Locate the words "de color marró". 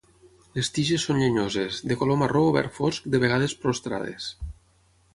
1.93-2.43